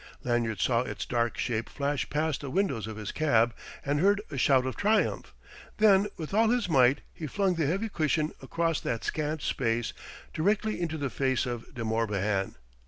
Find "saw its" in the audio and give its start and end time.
0.59-1.05